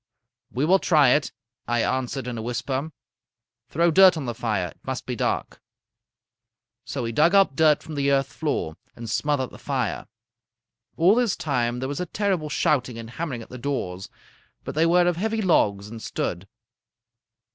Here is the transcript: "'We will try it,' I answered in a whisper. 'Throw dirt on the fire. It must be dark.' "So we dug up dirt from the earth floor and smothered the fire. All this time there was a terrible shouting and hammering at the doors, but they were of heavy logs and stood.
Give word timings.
"'We 0.51 0.65
will 0.65 0.79
try 0.79 1.09
it,' 1.09 1.31
I 1.67 1.83
answered 1.83 2.25
in 2.25 2.35
a 2.35 2.41
whisper. 2.41 2.91
'Throw 3.69 3.91
dirt 3.91 4.17
on 4.17 4.25
the 4.25 4.33
fire. 4.33 4.69
It 4.69 4.79
must 4.83 5.05
be 5.05 5.15
dark.' 5.15 5.61
"So 6.83 7.03
we 7.03 7.11
dug 7.11 7.35
up 7.35 7.55
dirt 7.55 7.83
from 7.83 7.93
the 7.93 8.09
earth 8.11 8.33
floor 8.33 8.77
and 8.95 9.07
smothered 9.07 9.51
the 9.51 9.59
fire. 9.59 10.07
All 10.97 11.13
this 11.13 11.35
time 11.35 11.77
there 11.81 11.87
was 11.87 11.99
a 11.99 12.07
terrible 12.07 12.49
shouting 12.49 12.97
and 12.97 13.11
hammering 13.11 13.43
at 13.43 13.49
the 13.49 13.59
doors, 13.59 14.09
but 14.63 14.73
they 14.73 14.87
were 14.87 15.05
of 15.07 15.17
heavy 15.17 15.39
logs 15.43 15.87
and 15.87 16.01
stood. 16.01 16.47